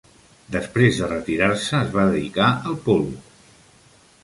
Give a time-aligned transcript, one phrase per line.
[0.53, 3.15] Després de retirar-se, es va dedicar al polo.